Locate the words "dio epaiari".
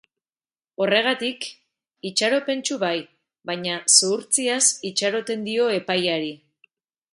5.51-6.35